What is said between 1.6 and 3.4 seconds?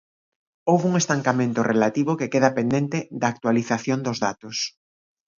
relativo que queda pendente da